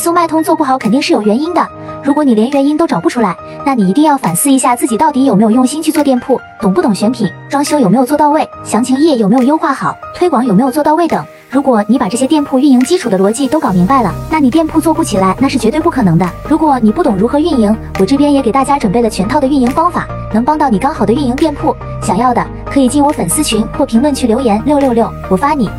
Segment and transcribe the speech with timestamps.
[0.00, 1.60] 速卖通做不好肯定是有原因的。
[2.02, 11.22] 如果你连原因都找不出来那你一定要反思一下自己到底有没有用心去做店铺懂不懂选品装修有没有做到位详情页有没有优化好推广有没有做到位等。
[11.50, 16.26] 如果你把这些店铺运营基础的逻辑都搞明白了那你店铺做不起来那是绝对不可能的。
[16.48, 21.76] 如果你不懂如何运营我这边也给大家准备了全套的运营方法能帮到你刚好的运营店铺。
[22.00, 25.70] 想要的可以进我粉丝群或评论区留言六六六我发你。